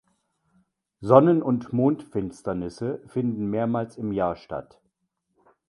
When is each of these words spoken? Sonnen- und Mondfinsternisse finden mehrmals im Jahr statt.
Sonnen- 1.01 1.43
und 1.43 1.73
Mondfinsternisse 1.73 3.03
finden 3.05 3.51
mehrmals 3.51 3.97
im 3.99 4.11
Jahr 4.13 4.35
statt. 4.35 4.81